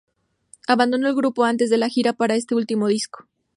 Abandonó 0.67 1.09
el 1.09 1.13
grupo 1.15 1.43
antes 1.43 1.69
de 1.69 1.77
la 1.77 1.87
gira 1.87 2.13
para 2.13 2.33
este 2.33 2.55
último 2.55 2.87
disco. 2.87 3.27